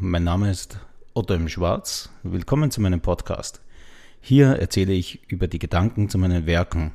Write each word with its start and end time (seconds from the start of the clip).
mein 0.00 0.24
Name 0.24 0.50
ist 0.50 0.78
Otto 1.12 1.34
im 1.34 1.48
Schwarz. 1.50 2.08
Willkommen 2.22 2.70
zu 2.70 2.80
meinem 2.80 3.02
Podcast. 3.02 3.60
Hier 4.22 4.48
erzähle 4.48 4.94
ich 4.94 5.20
über 5.28 5.46
die 5.46 5.58
Gedanken 5.58 6.08
zu 6.08 6.16
meinen 6.16 6.46
Werken, 6.46 6.92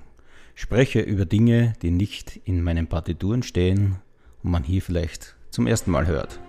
spreche 0.55 1.01
über 1.01 1.25
Dinge, 1.25 1.73
die 1.83 1.91
nicht 1.91 2.41
in 2.45 2.63
meinen 2.63 2.87
Partituren 2.87 3.43
stehen 3.43 3.97
und 4.41 4.49
man 4.49 4.63
hier 4.63 4.81
vielleicht 4.81 5.35
zum 5.51 5.67
ersten 5.67 5.91
Mal 5.91 6.07
hört. 6.07 6.39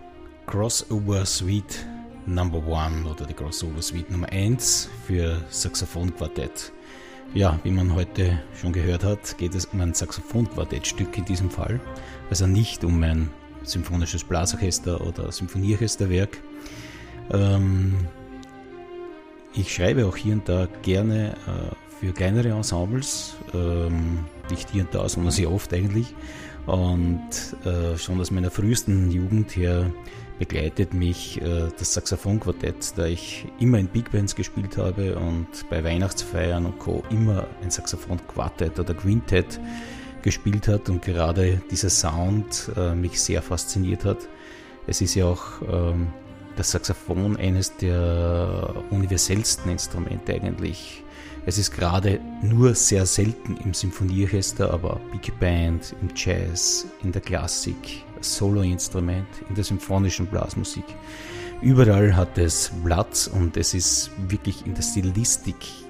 Crossover 0.47 1.27
Suite 1.27 1.87
Number 2.25 2.67
One 2.67 3.05
oder 3.05 3.27
die 3.27 3.35
Crossover 3.35 3.83
Suite 3.83 4.11
Nummer 4.11 4.31
1 4.33 4.89
für 5.07 5.37
Saxophonquartett. 5.51 6.73
Ja, 7.35 7.61
wie 7.65 7.71
man 7.71 7.95
heute 7.95 8.41
schon 8.59 8.73
gehört 8.73 9.05
hat, 9.05 9.37
geht 9.37 9.55
es 9.55 9.67
um 9.67 9.83
ein 9.83 9.93
Saxophonquartettstück 9.93 11.19
in 11.19 11.27
diesem 11.27 11.51
Fall. 11.51 11.81
Also 12.31 12.47
nicht 12.47 12.83
um 12.83 13.03
ein 13.03 13.29
symphonisches 13.69 14.25
Blasorchester 14.25 15.01
oder 15.01 15.31
Symphonieorchesterwerk. 15.33 16.43
Ähm, 17.31 17.95
ich 19.55 19.75
schreibe 19.75 20.07
auch 20.07 20.17
hier 20.17 20.35
und 20.35 20.49
da 20.49 20.69
gerne 20.83 21.33
äh, 21.33 21.75
für 22.01 22.13
kleinere 22.13 22.51
Ensembles, 22.51 23.37
ähm, 23.55 24.21
nicht 24.51 24.71
hier 24.71 24.85
und 24.85 24.95
da, 24.95 25.09
sondern 25.09 25.33
sehr 25.33 25.51
oft 25.51 25.73
eigentlich. 25.73 26.15
Und 26.67 27.31
äh, 27.65 27.97
schon 27.97 28.21
aus 28.21 28.31
meiner 28.31 28.51
frühesten 28.51 29.11
Jugend 29.11 29.57
her 29.57 29.91
begleitet 30.39 30.93
mich 30.93 31.41
äh, 31.41 31.69
das 31.79 31.95
Saxophonquartett, 31.95 32.93
da 32.97 33.07
ich 33.07 33.47
immer 33.61 33.79
in 33.79 33.87
Big 33.87 34.11
Bands 34.11 34.35
gespielt 34.35 34.77
habe 34.77 35.17
und 35.17 35.47
bei 35.71 35.83
Weihnachtsfeiern 35.83 36.67
und 36.67 36.79
Co. 36.79 37.03
immer 37.11 37.47
ein 37.63 37.71
Saxophonquartett 37.71 38.79
oder 38.79 38.95
Quintett 38.95 39.61
gespielt 40.27 40.67
hat 40.67 40.89
und 40.89 41.03
gerade 41.03 41.63
dieser 41.71 41.89
Sound 41.89 42.73
äh, 42.77 42.97
mich 42.97 43.21
sehr 43.21 43.43
fasziniert 43.43 44.05
hat. 44.05 44.19
Es 44.89 45.01
ist 45.01 45.15
ja 45.15 45.27
auch 45.27 45.63
ähm, 45.71 46.09
das 46.57 46.73
Saxophon 46.73 47.37
eines 47.37 47.77
der 47.77 48.75
universellsten 48.91 49.71
Instrumente 49.71 50.35
eigentlich. 50.35 51.05
Es 51.47 51.59
ist 51.59 51.71
gerade 51.71 52.19
nur 52.43 52.75
sehr 52.75 53.07
selten 53.07 53.57
im 53.59 53.73
Symphonieorchester, 53.73 54.73
aber 54.73 55.01
Big 55.13 55.39
Band, 55.39 55.95
im 56.03 56.09
Jazz, 56.17 56.89
in 57.05 57.13
der 57.13 57.23
Klassik, 57.23 58.03
Soloinstrument, 58.21 59.29
in 59.49 59.55
der 59.55 59.63
symphonischen 59.63 60.27
Blasmusik. 60.27 60.87
Überall 61.63 62.17
hat 62.17 62.37
es 62.37 62.73
Platz 62.85 63.29
und 63.29 63.57
es 63.57 63.75
ist 63.75 64.11
wirklich 64.27 64.67
in 64.67 64.75
der 64.75 64.83
Stilistik 64.83 65.86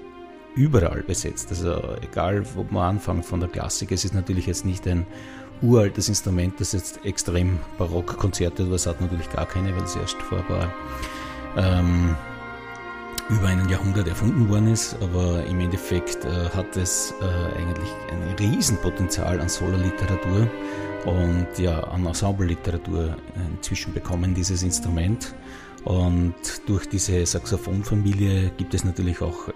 überall 0.57 1.03
besetzt. 1.03 1.51
Also 1.51 1.81
egal, 2.03 2.45
wo 2.55 2.67
man 2.71 2.97
anfängt 2.97 3.25
von 3.25 3.41
der 3.41 3.49
Klassik, 3.49 3.93
es 3.93 4.05
ist 4.05 4.15
natürlich 4.15 4.47
jetzt 4.47 4.65
nicht 4.65 4.87
ein 4.89 5.07
uraltes 5.63 6.09
Instrument, 6.09 6.61
das 6.61 6.73
jetzt 6.73 7.05
extrem 7.05 7.59
barock 7.79 8.17
Konzerte 8.19 8.71
was 8.71 8.87
hat 8.87 9.01
natürlich 9.01 9.31
gar 9.31 9.47
keine, 9.47 9.75
weil 9.75 9.85
es 9.85 9.97
erst 9.97 10.21
vor 10.23 10.39
ein 10.39 10.47
paar 10.47 10.75
ähm, 11.57 12.17
über 13.29 13.49
einen 13.49 13.69
Jahrhundert 13.69 14.07
erfunden 14.07 14.49
worden 14.49 14.69
ist, 14.73 14.97
aber 15.01 15.45
im 15.47 15.61
Endeffekt 15.61 16.25
äh, 16.25 16.49
hat 16.55 16.77
es 16.77 17.13
äh, 17.21 17.59
eigentlich 17.59 17.91
ein 18.11 18.35
Riesenpotenzial 18.39 19.41
an 19.41 19.49
Solo-Literatur 19.49 20.49
und 21.07 21.47
ja, 21.59 21.81
an 21.85 22.07
Ensemble-Literatur 22.07 23.17
inzwischen 23.53 23.93
bekommen, 23.93 24.35
dieses 24.35 24.63
Instrument. 24.63 25.35
Und 25.87 26.35
durch 26.67 26.89
diese 26.89 27.25
Saxophonfamilie 27.25 28.51
gibt 28.57 28.75
es 28.75 28.83
natürlich 28.83 29.23
auch 29.23 29.49
äh, 29.51 29.53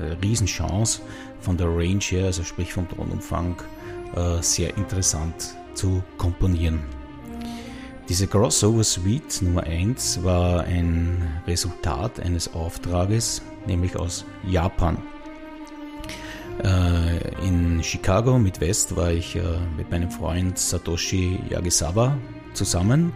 eine 0.00 0.16
Riesenchance 0.22 1.02
von 1.40 1.58
der 1.58 1.66
Range 1.68 2.00
her, 2.00 2.24
also 2.24 2.42
sprich 2.42 2.72
vom 2.72 2.88
Tonumfang, 2.88 3.54
äh, 4.16 4.42
sehr 4.42 4.74
interessant 4.78 5.54
zu 5.74 6.02
komponieren. 6.16 6.80
Diese 8.08 8.26
Crossover 8.26 8.82
Suite 8.82 9.42
Nummer 9.42 9.64
1 9.64 10.24
war 10.24 10.64
ein 10.64 11.42
Resultat 11.46 12.18
eines 12.18 12.54
Auftrages, 12.54 13.42
nämlich 13.66 13.94
aus 13.94 14.24
Japan. 14.42 14.96
Äh, 16.62 17.46
in 17.46 17.82
Chicago 17.82 18.38
mit 18.38 18.58
West 18.62 18.96
war 18.96 19.12
ich 19.12 19.36
äh, 19.36 19.42
mit 19.76 19.90
meinem 19.90 20.10
Freund 20.10 20.58
Satoshi 20.58 21.40
Yagisawa 21.50 22.16
zusammen 22.54 23.12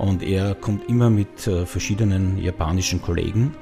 und 0.00 0.22
er 0.22 0.54
kommt 0.54 0.88
immer 0.88 1.10
mit 1.10 1.46
äh, 1.46 1.66
verschiedenen 1.66 2.38
japanischen 2.38 3.00
Kollegen 3.02 3.54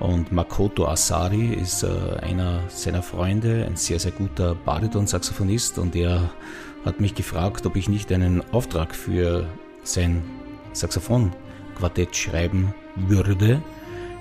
und 0.00 0.32
Makoto 0.32 0.88
Asari 0.88 1.54
ist 1.54 1.84
einer 1.84 2.60
seiner 2.68 3.02
Freunde, 3.02 3.64
ein 3.64 3.76
sehr, 3.76 4.00
sehr 4.00 4.10
guter 4.10 4.56
Bariton-Saxophonist 4.56 5.78
und 5.78 5.94
er 5.94 6.30
hat 6.84 7.00
mich 7.00 7.14
gefragt, 7.14 7.66
ob 7.66 7.76
ich 7.76 7.88
nicht 7.88 8.10
einen 8.10 8.42
Auftrag 8.52 8.96
für 8.96 9.46
sein 9.84 10.24
Saxophon-Quartett 10.72 12.16
schreiben 12.16 12.74
würde. 12.96 13.62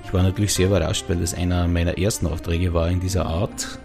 Ich 0.04 0.14
war 0.14 0.22
natürlich 0.22 0.54
sehr 0.54 0.68
überrascht, 0.68 1.06
weil 1.08 1.18
das 1.18 1.34
einer 1.34 1.68
meiner 1.68 1.98
ersten 1.98 2.28
Aufträge 2.28 2.76
war 2.76 2.90
in 2.90 3.00
dieser 3.00 3.26
Art. 3.26 3.80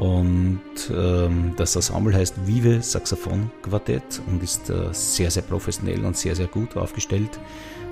Und 0.00 0.62
ähm, 0.90 1.52
das 1.58 1.76
Ensemble 1.76 2.14
heißt 2.14 2.46
Vive 2.46 2.80
Saxophon 2.80 3.50
Quartett 3.60 4.22
und 4.28 4.42
ist 4.42 4.70
äh, 4.70 4.88
sehr, 4.92 5.30
sehr 5.30 5.42
professionell 5.42 6.06
und 6.06 6.16
sehr, 6.16 6.34
sehr 6.34 6.46
gut 6.46 6.74
aufgestellt. 6.74 7.38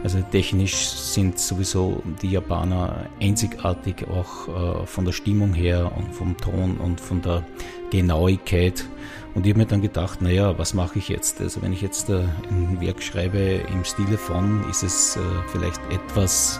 Also 0.03 0.23
technisch 0.23 0.75
sind 0.89 1.39
sowieso 1.39 2.03
die 2.23 2.31
Japaner 2.31 3.11
einzigartig, 3.21 4.07
auch 4.09 4.49
äh, 4.49 4.87
von 4.87 5.05
der 5.05 5.13
Stimmung 5.13 5.53
her 5.53 5.93
und 5.99 6.15
vom 6.15 6.35
Ton 6.39 6.79
und 6.79 6.99
von 6.99 7.21
der 7.21 7.45
Genauigkeit. 7.91 8.87
Und 9.35 9.45
ich 9.45 9.51
habe 9.51 9.59
mir 9.59 9.67
dann 9.67 9.83
gedacht, 9.83 10.23
naja, 10.23 10.59
was 10.59 10.73
mache 10.73 11.01
ich 11.01 11.11
jetzt? 11.11 11.43
Also 11.43 11.61
wenn 11.61 11.75
ich 11.75 11.83
jetzt 11.83 12.09
äh, 12.09 12.23
ein 12.49 12.81
Werk 12.81 13.03
schreibe 13.03 13.61
im 13.71 13.85
Stile 13.85 14.17
von, 14.17 14.65
ist 14.71 14.83
es 14.83 15.17
äh, 15.17 15.21
vielleicht 15.53 15.83
etwas 15.93 16.59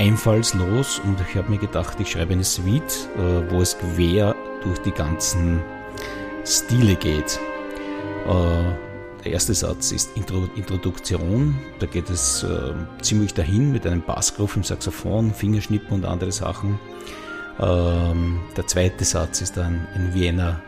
einfallslos 0.00 1.00
und 1.04 1.20
ich 1.20 1.36
habe 1.36 1.48
mir 1.48 1.58
gedacht, 1.58 2.00
ich 2.00 2.10
schreibe 2.10 2.32
eine 2.32 2.42
Suite, 2.42 3.08
äh, 3.18 3.52
wo 3.52 3.60
es 3.60 3.78
quer 3.78 4.34
durch 4.62 4.78
die 4.80 4.92
ganzen 4.92 5.60
Stile 6.44 6.96
geht. 6.96 7.38
Äh, 8.26 9.24
der 9.24 9.32
erste 9.32 9.52
Satz 9.52 9.92
ist 9.92 10.16
Intro 10.16 10.48
Introduktion. 10.56 11.58
Da 11.78 11.86
geht 11.86 12.08
es 12.08 12.42
äh, 12.42 12.72
ziemlich 13.02 13.34
dahin 13.34 13.70
mit 13.70 13.86
einem 13.86 14.02
Bassgroove 14.02 14.56
im 14.56 14.62
Saxophon, 14.62 15.34
Fingerschnippen 15.34 15.94
und 15.94 16.04
andere 16.04 16.32
Sachen. 16.32 16.78
Ähm, 17.60 18.40
der 18.56 18.66
zweite 18.66 19.04
Satz 19.04 19.42
ist 19.42 19.56
dann 19.58 19.86
ein 19.94 20.14
Wiener, 20.14 20.60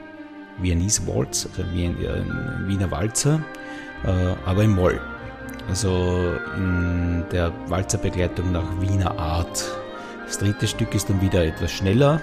Viennese 0.60 1.06
Waltz, 1.06 1.48
also 1.50 1.62
ein, 1.62 1.96
ein 1.96 2.64
Wiener 2.66 2.90
Walzer, 2.90 3.42
äh, 4.04 4.34
aber 4.44 4.64
im 4.64 4.74
Moll. 4.74 5.00
Also 5.68 6.34
in 6.56 7.24
der 7.32 7.52
Walzerbegleitung 7.68 8.52
nach 8.52 8.80
Wiener 8.80 9.18
Art. 9.18 9.64
Das 10.26 10.38
dritte 10.38 10.66
Stück 10.66 10.94
ist 10.94 11.08
dann 11.08 11.22
wieder 11.22 11.44
etwas 11.44 11.72
schneller, 11.72 12.20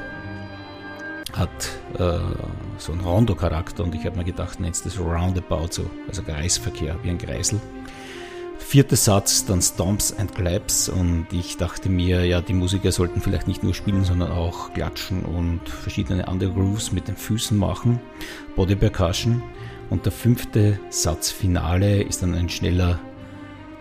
hat 1.40 1.50
äh, 1.98 2.20
so 2.78 2.92
einen 2.92 3.02
Rondo-Charakter 3.02 3.84
und 3.84 3.96
ich 3.96 4.06
habe 4.06 4.18
mir 4.18 4.26
gedacht, 4.26 4.60
nennst 4.60 4.86
das 4.86 5.00
Roundabout 5.00 5.70
so, 5.72 5.90
also 6.08 6.22
Kreisverkehr, 6.22 6.96
wie 7.02 7.10
ein 7.10 7.18
Kreisel. 7.18 7.60
Vierter 8.60 8.98
Satz, 8.98 9.46
dann 9.46 9.62
Stomps 9.62 10.14
and 10.14 10.36
Claps 10.36 10.90
und 10.90 11.28
ich 11.32 11.58
dachte 11.58 11.90
mir, 11.90 12.26
ja, 12.26 12.42
die 12.42 12.54
Musiker 12.54 12.92
sollten 12.92 13.22
vielleicht 13.22 13.48
nicht 13.48 13.64
nur 13.64 13.74
spielen, 13.74 14.04
sondern 14.04 14.32
auch 14.32 14.74
klatschen 14.74 15.24
und 15.24 15.68
verschiedene 15.68 16.28
andere 16.28 16.52
Grooves 16.52 16.92
mit 16.92 17.08
den 17.08 17.16
Füßen 17.16 17.58
machen, 17.58 18.00
Body 18.56 18.76
Percussion. 18.76 19.42
Und 19.90 20.06
der 20.06 20.12
fünfte 20.12 20.80
Satz, 20.90 21.32
Finale, 21.32 22.04
ist 22.04 22.22
dann 22.22 22.36
ein 22.36 22.48
schneller 22.48 23.00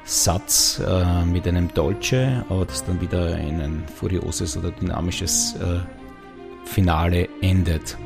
Satz 0.05 0.81
äh, 0.81 1.25
mit 1.27 1.47
einem 1.47 1.69
Dolce, 1.75 2.47
aber 2.49 2.65
das 2.65 2.83
dann 2.87 2.99
wieder 3.03 3.37
in 3.37 3.61
ein 3.61 3.85
furioses 3.95 4.57
oder 4.57 4.71
dynamisches 4.71 5.57
äh, 5.57 5.81
Finale 6.69 7.29
endet. 7.41 7.97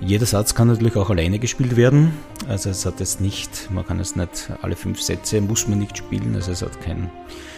Jeder 0.00 0.26
Satz 0.26 0.54
kann 0.54 0.68
natürlich 0.68 0.96
auch 0.96 1.10
alleine 1.10 1.38
gespielt 1.38 1.76
werden. 1.76 2.12
Also 2.48 2.70
es 2.70 2.86
hat 2.86 3.00
jetzt 3.00 3.20
nicht, 3.20 3.70
man 3.70 3.86
kann 3.86 4.00
es 4.00 4.16
nicht 4.16 4.50
alle 4.62 4.76
fünf 4.76 5.00
Sätze 5.00 5.40
muss 5.40 5.66
man 5.68 5.78
nicht 5.78 5.98
spielen. 5.98 6.34
Also 6.34 6.52
es 6.52 6.62
hat 6.62 6.80
kein, 6.80 7.10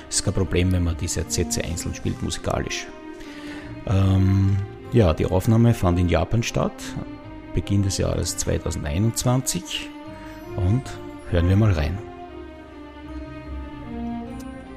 es 0.09 0.17
ist 0.17 0.25
kein 0.25 0.35
Problem, 0.35 0.73
wenn 0.73 0.85
man 0.85 0.97
diese 0.97 1.25
Sätze 1.29 1.63
einzeln 1.63 1.95
spielt 1.95 2.23
musikalisch. 2.23 2.87
Ähm, 3.87 4.57
ja, 4.93 5.15
die 5.15 5.27
Aufnahme 5.27 5.75
fand 5.75 5.99
in 5.99 6.09
Japan 6.09 6.43
statt, 6.43 6.73
Beginn 7.55 7.83
des 7.83 7.99
Jahres 7.99 8.37
2021 8.39 9.89
und 10.57 10.83
hören 11.31 11.49
wir 11.49 11.57
mal 11.57 11.73
rein. 11.73 11.99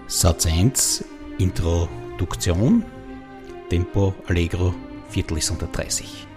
Satz 0.08 0.46
1, 0.46 1.04
Introduktion, 1.40 2.84
Tempo 3.70 4.14
Allegro 4.28 4.74
Viertel 5.10 5.38
ist 5.38 5.52
unter 5.52 5.68
30. 5.68 6.28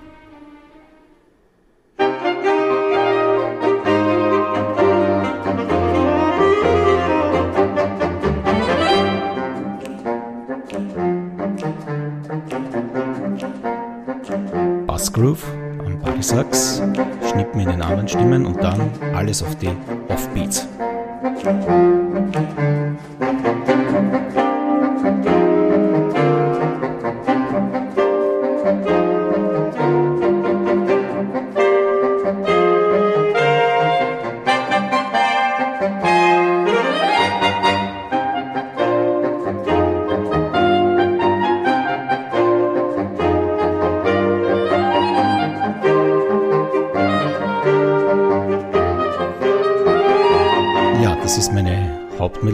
Bassgroove 14.87 15.45
am 15.87 15.99
Barisax, 16.01 16.83
Schnippen 17.31 17.61
in 17.61 17.69
den 17.69 17.83
anderen 17.83 18.09
Stimmen 18.09 18.47
und 18.47 18.63
dann 18.63 18.91
alles 19.15 19.43
auf 19.43 19.57
die 19.57 19.71
Offbeats. 20.09 20.67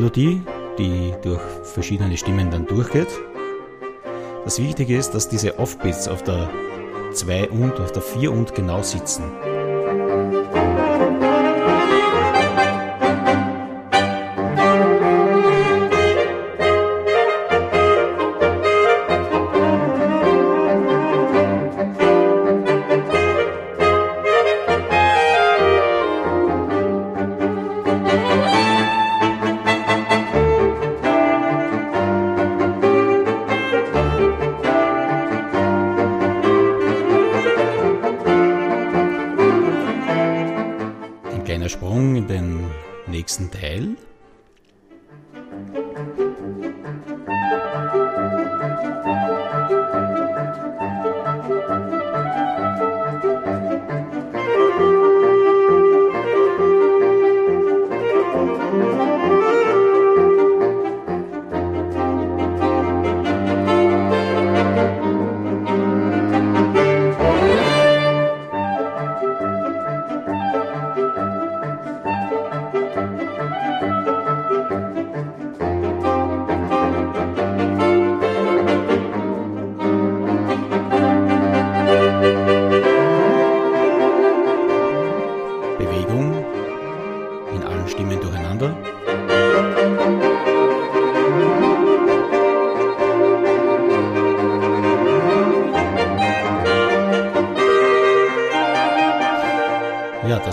Hauptmelodie, 0.04 0.42
die 0.78 1.14
durch 1.22 1.40
verschiedene 1.62 2.16
Stimmen 2.16 2.50
dann 2.50 2.66
durchgeht. 2.66 3.08
Das 4.44 4.60
Wichtige 4.60 4.98
ist, 4.98 5.12
dass 5.12 5.28
diese 5.30 5.58
Offbeats 5.58 6.08
auf 6.08 6.22
der 6.22 6.50
2 7.12 7.48
und 7.48 7.80
auf 7.80 7.92
der 7.92 8.02
4 8.02 8.30
und 8.30 8.54
genau 8.54 8.82
sitzen. 8.82 9.24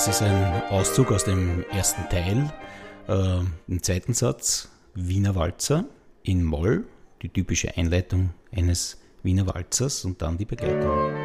Das 0.04 0.16
ist 0.16 0.24
ein 0.24 0.64
Auszug 0.72 1.12
aus 1.12 1.26
dem 1.26 1.64
ersten 1.70 2.10
Teil, 2.10 2.52
äh, 3.08 3.42
im 3.68 3.84
zweiten 3.84 4.16
Satz 4.16 4.68
Wiener 4.96 5.36
Walzer 5.36 5.86
in 6.24 6.44
Moll, 6.44 6.86
die 7.22 7.30
typische 7.30 7.78
Einleitung 7.78 8.32
eines 8.52 8.98
Wiener 9.22 9.46
Walzers 9.46 10.04
und 10.04 10.20
dann 10.24 10.40
die 10.40 10.46
Begleitung. 10.46 11.21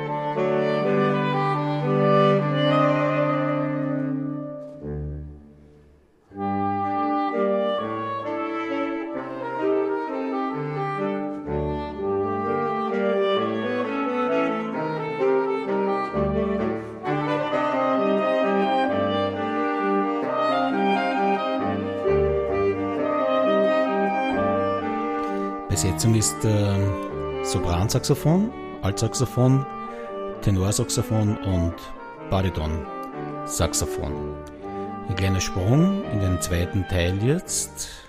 Besetzung 25.77 26.15
ist 26.15 26.43
äh, 26.43 27.45
Sopransaxophon, 27.45 28.51
Altsaxophon, 28.81 29.67
Tenorsaxophon 30.41 31.37
und 31.37 31.75
Bariton-Saxophon. 32.31 34.37
Ein 35.07 35.17
kleiner 35.17 35.43
Sprung 35.43 36.03
in 36.11 36.21
den 36.21 36.41
zweiten 36.41 36.89
Teil 36.89 37.23
jetzt. 37.23 38.06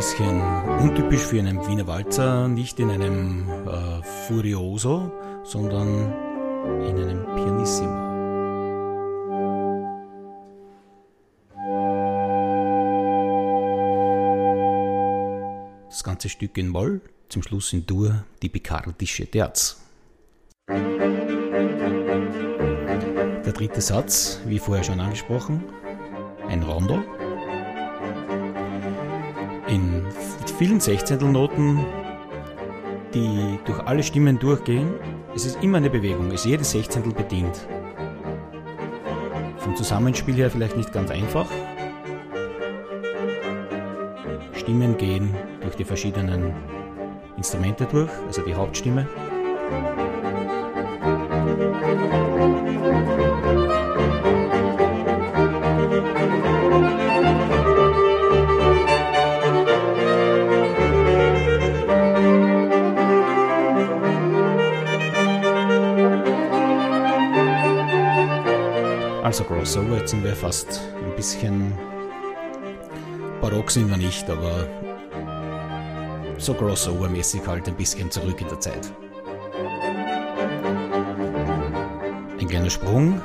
Bisschen 0.00 0.40
untypisch 0.80 1.20
für 1.20 1.38
einen 1.38 1.66
Wiener 1.66 1.86
Walzer, 1.86 2.48
nicht 2.48 2.80
in 2.80 2.90
einem 2.90 3.48
äh, 3.68 4.02
Furioso, 4.02 5.12
sondern 5.44 6.12
in 6.88 6.96
einem 6.96 7.24
Pianissimo. 7.36 8.08
Das 15.88 16.02
ganze 16.02 16.28
Stück 16.30 16.56
in 16.56 16.68
Moll, 16.68 17.02
zum 17.28 17.42
Schluss 17.42 17.72
in 17.72 17.86
Dur 17.86 18.24
die 18.42 18.48
Picardische 18.48 19.26
Terz. 19.26 19.82
Der 23.46 23.52
dritte 23.52 23.80
Satz, 23.80 24.40
wie 24.46 24.58
vorher 24.58 24.84
schon 24.84 24.98
angesprochen, 25.00 25.62
ein 26.48 26.62
Rondo 26.62 27.04
vielen 30.60 30.78
Sechzehntelnoten, 30.78 31.78
die 33.14 33.58
durch 33.64 33.80
alle 33.86 34.02
Stimmen 34.02 34.38
durchgehen, 34.38 34.92
ist 35.34 35.46
es 35.46 35.56
immer 35.62 35.78
eine 35.78 35.88
Bewegung, 35.88 36.30
ist 36.32 36.44
jedes 36.44 36.72
Sechzehntel 36.72 37.14
bedient. 37.14 37.66
Vom 39.56 39.74
Zusammenspiel 39.74 40.34
her 40.34 40.50
vielleicht 40.50 40.76
nicht 40.76 40.92
ganz 40.92 41.10
einfach. 41.10 41.46
Stimmen 44.52 44.98
gehen 44.98 45.34
durch 45.62 45.76
die 45.76 45.84
verschiedenen 45.84 46.52
Instrumente 47.38 47.86
durch, 47.86 48.10
also 48.26 48.42
die 48.42 48.54
Hauptstimme. 48.54 49.08
Also 69.30 69.44
Crossover, 69.44 69.98
jetzt 69.98 70.10
sind 70.10 70.24
wir 70.24 70.34
fast 70.34 70.80
ein 70.96 71.14
bisschen 71.14 71.72
barock 73.40 73.70
sind 73.70 73.88
wir 73.88 73.96
nicht, 73.96 74.28
aber 74.28 74.66
so 76.36 76.52
Crossover-mäßig 76.52 77.46
halt 77.46 77.68
ein 77.68 77.76
bisschen 77.76 78.10
zurück 78.10 78.40
in 78.40 78.48
der 78.48 78.58
Zeit. 78.58 78.92
Ein 82.40 82.48
kleiner 82.48 82.70
Sprung, 82.70 83.22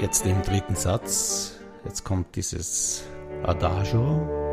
jetzt 0.00 0.24
im 0.24 0.40
dritten 0.42 0.76
Satz, 0.76 1.58
jetzt 1.84 2.04
kommt 2.04 2.36
dieses 2.36 3.02
Adagio. 3.42 4.43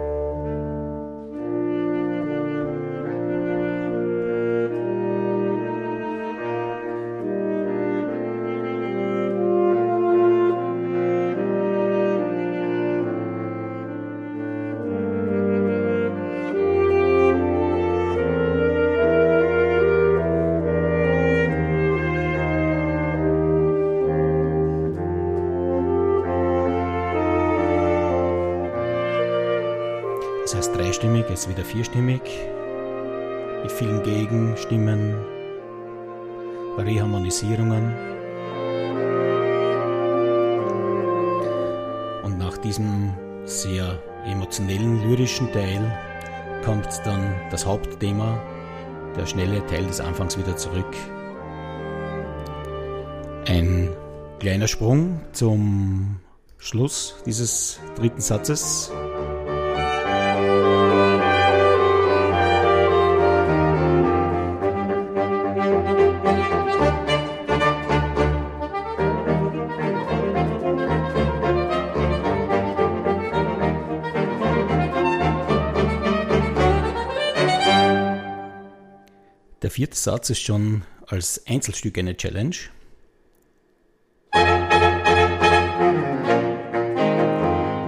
Dreistimmig, 31.02 31.30
jetzt 31.30 31.50
wieder 31.50 31.66
vierstimmig, 31.66 32.22
mit 33.64 33.72
vielen 33.72 34.04
Gegenstimmen, 34.04 35.16
Reharmonisierungen. 36.78 37.92
Und 42.22 42.38
nach 42.38 42.56
diesem 42.58 43.16
sehr 43.46 43.98
emotionellen, 44.28 45.02
lyrischen 45.02 45.52
Teil 45.52 45.82
kommt 46.64 46.88
dann 47.04 47.34
das 47.50 47.66
Hauptthema, 47.66 48.40
der 49.18 49.26
schnelle 49.26 49.66
Teil 49.66 49.88
des 49.88 50.00
Anfangs 50.00 50.38
wieder 50.38 50.56
zurück. 50.56 50.96
Ein 53.48 53.90
kleiner 54.38 54.68
Sprung 54.68 55.20
zum 55.32 56.20
Schluss 56.60 57.16
dieses 57.26 57.80
dritten 57.96 58.22
Satzes. 58.22 58.92
Vierte 79.82 79.98
Satz 79.98 80.30
ist 80.30 80.44
schon 80.44 80.84
als 81.08 81.42
Einzelstück 81.48 81.98
eine 81.98 82.16
Challenge. 82.16 82.56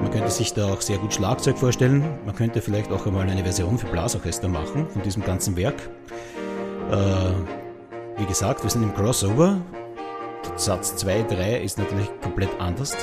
Man 0.01 0.09
könnte 0.09 0.31
sich 0.31 0.53
da 0.53 0.73
auch 0.73 0.81
sehr 0.81 0.97
gut 0.97 1.13
Schlagzeug 1.13 1.55
vorstellen. 1.55 2.03
Man 2.25 2.33
könnte 2.33 2.63
vielleicht 2.63 2.91
auch 2.91 3.05
einmal 3.05 3.29
eine 3.29 3.43
Version 3.43 3.77
für 3.77 3.85
Blasorchester 3.85 4.47
machen 4.47 4.89
von 4.89 5.03
diesem 5.03 5.23
ganzen 5.23 5.55
Werk. 5.55 5.87
Äh, 6.89 8.17
wie 8.17 8.25
gesagt, 8.25 8.63
wir 8.63 8.71
sind 8.71 8.81
im 8.81 8.95
Crossover. 8.95 9.61
Satz 10.55 10.95
2, 10.95 11.21
3 11.21 11.61
ist 11.61 11.77
natürlich 11.77 12.09
komplett 12.23 12.59
anders. 12.59 12.97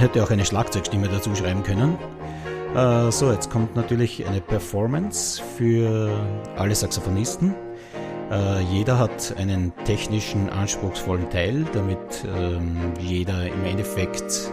Hätte 0.00 0.22
auch 0.22 0.30
eine 0.30 0.44
Schlagzeugstimme 0.44 1.08
dazu 1.08 1.34
schreiben 1.34 1.62
können. 1.62 1.98
Äh, 2.74 3.10
so, 3.10 3.30
jetzt 3.30 3.50
kommt 3.50 3.76
natürlich 3.76 4.26
eine 4.26 4.40
Performance 4.40 5.42
für 5.56 6.10
alle 6.56 6.74
Saxophonisten. 6.74 7.54
Äh, 8.30 8.60
jeder 8.62 8.98
hat 8.98 9.34
einen 9.38 9.72
technischen, 9.84 10.48
anspruchsvollen 10.50 11.28
Teil, 11.30 11.64
damit 11.72 11.98
ähm, 12.24 12.76
jeder 13.00 13.46
im 13.46 13.64
Endeffekt 13.64 14.50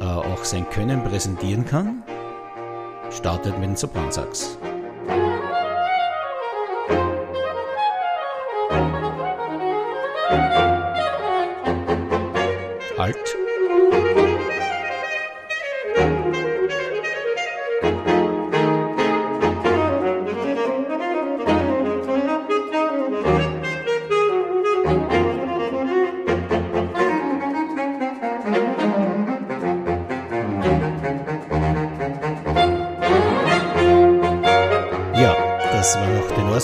äh, 0.00 0.04
auch 0.04 0.44
sein 0.44 0.68
Können 0.70 1.02
präsentieren 1.04 1.64
kann. 1.64 2.02
Startet 3.10 3.58
mit 3.58 3.68
dem 3.68 3.76
Sopransax. 3.76 4.58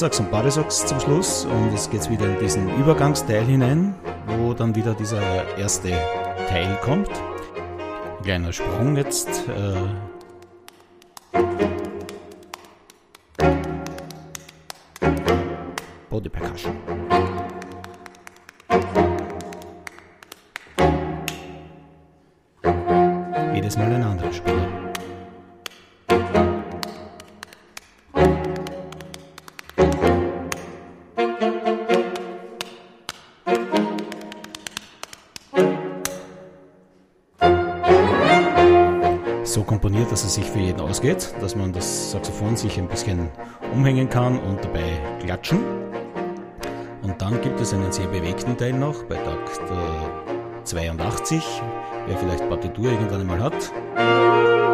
Tenorsax 0.00 0.20
und 0.20 0.30
Barisax 0.30 0.86
zum 0.86 0.98
Schluss 0.98 1.44
und 1.44 1.72
jetzt 1.72 1.90
geht 1.90 2.00
es 2.00 2.08
wieder 2.08 2.24
in 2.24 2.38
diesen 2.38 2.74
Übergangsteil 2.78 3.44
hinein, 3.44 3.94
wo 4.26 4.54
dann 4.54 4.74
wieder 4.74 4.94
dieser 4.94 5.20
erste 5.58 5.90
Teil 6.48 6.78
kommt. 6.82 7.10
Kleiner 8.22 8.50
Sprung 8.50 8.96
jetzt. 8.96 9.28
Äh 9.46 9.74
Body 16.08 16.30
Percussion. 16.30 16.74
Jedes 23.52 23.76
Mal 23.76 23.92
ein 23.92 24.02
anderer 24.02 24.32
Spieler. 24.32 24.79
Dass 40.20 40.26
es 40.26 40.34
sich 40.34 40.50
für 40.50 40.58
jeden 40.58 40.80
ausgeht, 40.80 41.34
dass 41.40 41.56
man 41.56 41.72
das 41.72 42.10
Saxophon 42.10 42.54
sich 42.54 42.78
ein 42.78 42.88
bisschen 42.88 43.30
umhängen 43.72 44.10
kann 44.10 44.38
und 44.38 44.62
dabei 44.62 45.00
klatschen. 45.18 45.60
Und 47.00 47.22
dann 47.22 47.40
gibt 47.40 47.58
es 47.58 47.72
einen 47.72 47.90
sehr 47.90 48.06
bewegten 48.06 48.54
Teil 48.58 48.74
noch 48.74 49.02
bei 49.04 49.14
Takt 49.14 49.62
82, 50.64 51.42
wer 52.06 52.18
vielleicht 52.18 52.46
Partitur 52.50 52.92
irgendwann 52.92 53.22
einmal 53.22 53.40
hat. 53.40 54.69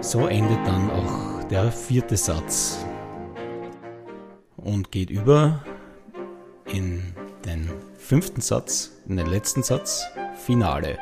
So 0.00 0.26
endet 0.26 0.66
dann 0.66 0.90
auch 0.90 1.44
der 1.44 1.70
vierte 1.70 2.16
Satz 2.16 2.86
und 4.56 4.90
geht 4.90 5.10
über 5.10 5.62
in 6.64 7.02
den 7.44 7.70
fünften 7.98 8.40
Satz, 8.40 8.92
in 9.06 9.18
den 9.18 9.26
letzten 9.26 9.62
Satz, 9.62 10.06
Finale. 10.36 10.98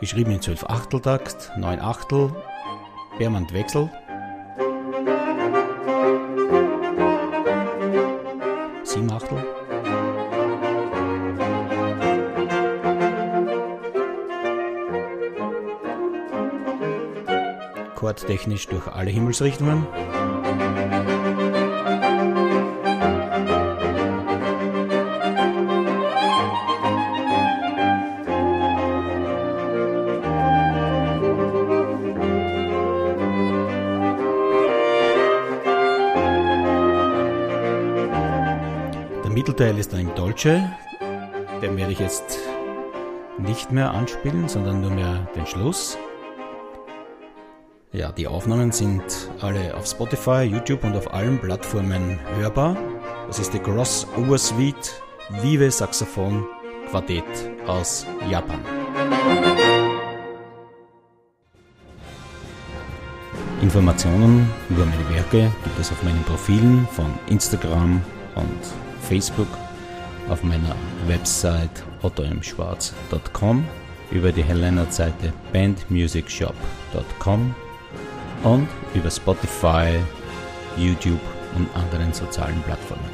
Geschrieben 0.00 0.32
in 0.32 0.40
12 0.40 0.64
Achteltakt, 0.64 1.52
9 1.58 1.78
Achtel, 1.80 2.34
Bermand 3.18 3.52
Wechsel. 3.52 3.90
Akkordtechnisch 18.04 18.68
durch 18.68 18.86
alle 18.86 19.10
Himmelsrichtungen. 19.10 19.86
Der 39.24 39.30
Mittelteil 39.30 39.78
ist 39.78 39.94
im 39.94 40.14
Dolce, 40.14 40.70
den 41.62 41.78
werde 41.78 41.92
ich 41.92 42.00
jetzt 42.00 42.38
nicht 43.38 43.72
mehr 43.72 43.92
anspielen, 43.92 44.46
sondern 44.46 44.82
nur 44.82 44.90
mehr 44.90 45.26
den 45.34 45.46
Schluss. 45.46 45.96
Ja, 47.94 48.10
die 48.10 48.26
Aufnahmen 48.26 48.72
sind 48.72 49.04
alle 49.40 49.72
auf 49.76 49.86
Spotify, 49.86 50.42
YouTube 50.42 50.82
und 50.82 50.96
auf 50.96 51.14
allen 51.14 51.38
Plattformen 51.38 52.18
hörbar. 52.36 52.76
Das 53.28 53.38
ist 53.38 53.54
die 53.54 53.60
Crossover 53.60 54.36
Suite 54.36 55.00
Vive 55.42 55.70
Saxophon 55.70 56.44
Quartett 56.90 57.22
aus 57.68 58.04
Japan. 58.28 58.58
Informationen 63.62 64.50
über 64.70 64.86
meine 64.86 65.08
Werke 65.10 65.52
gibt 65.62 65.78
es 65.78 65.92
auf 65.92 66.02
meinen 66.02 66.24
Profilen 66.24 66.88
von 66.90 67.16
Instagram 67.28 68.02
und 68.34 68.58
Facebook, 69.02 69.46
auf 70.28 70.42
meiner 70.42 70.74
Website 71.06 71.84
ottomschwarz.com, 72.02 73.64
über 74.10 74.32
die 74.32 74.42
Helena-Seite 74.42 75.32
bandmusicshop.com 75.52 77.54
und 78.44 78.68
über 78.94 79.10
Spotify, 79.10 79.98
YouTube 80.76 81.20
und 81.56 81.74
anderen 81.74 82.12
sozialen 82.12 82.62
Plattformen. 82.62 83.10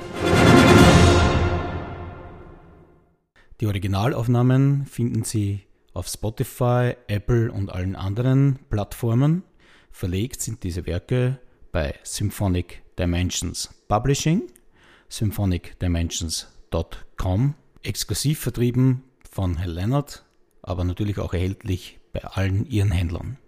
Die 3.61 3.67
Originalaufnahmen 3.67 4.85
finden 4.87 5.25
Sie 5.25 5.63
auf 5.93 6.09
Spotify, 6.09 6.95
Apple 7.07 7.53
und 7.53 7.71
allen 7.71 7.95
anderen 7.95 8.59
Plattformen. 8.71 9.43
Verlegt 9.91 10.41
sind 10.41 10.65
diese 10.65 10.87
Werke 10.87 11.39
bei 11.73 11.95
Symphonic 12.03 12.83
Dimensions 12.99 13.69
Publishing, 13.89 14.45
symphonicdimensions.com, 15.09 17.55
exklusiv 17.83 18.41
vertrieben 18.41 19.05
von 19.31 19.59
Herr 19.59 19.69
Leonard, 19.69 20.25
aber 20.63 20.85
natürlich 20.85 21.19
auch 21.19 21.35
erhältlich 21.35 22.01
bei 22.13 22.25
allen 22.25 22.67
ihren 22.67 22.91
Händlern. 22.91 23.39